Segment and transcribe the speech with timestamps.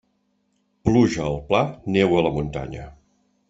[0.89, 1.61] Pluja al pla,
[1.99, 2.89] neu a la muntanya.